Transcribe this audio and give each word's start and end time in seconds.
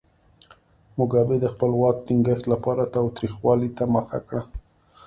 موګابي 0.97 1.37
د 1.41 1.45
خپل 1.53 1.71
واک 1.81 1.97
ټینګښت 2.05 2.45
لپاره 2.53 2.91
تاوتریخوالي 2.95 3.69
ته 3.77 3.83
مخه 3.95 4.19
کړه. 4.27 4.41